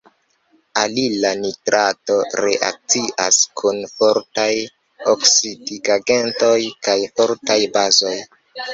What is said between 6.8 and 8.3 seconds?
kaj fortaj bazoj.